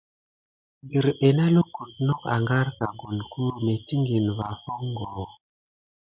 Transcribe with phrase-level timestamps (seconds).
[0.89, 5.05] Dirɓe nā lukute not ágarka gulku metikine va hofungo.